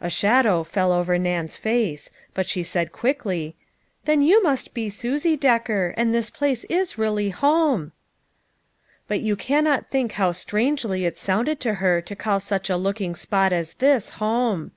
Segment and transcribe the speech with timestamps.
[0.00, 3.54] A shadow fell over Nan's face, but she said 26 LITTLE FISHEES: AND THEIR NETS.
[3.54, 3.56] quickly,"
[4.16, 7.92] Then you must be Susie Decker, and this place is really home!"
[9.06, 13.14] But you cannot think how strangely it sounded to her to call such a looking
[13.14, 14.72] spot as this home.